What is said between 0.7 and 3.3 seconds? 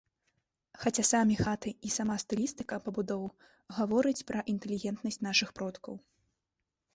Хаця самі хаты і сама стылістыка пабудоў